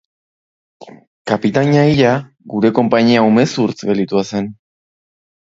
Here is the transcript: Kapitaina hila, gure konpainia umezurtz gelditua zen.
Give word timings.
Kapitaina 1.31 1.83
hila, 1.91 2.13
gure 2.55 2.73
konpainia 2.79 3.27
umezurtz 3.27 3.79
gelditua 3.91 4.27
zen. 4.35 4.51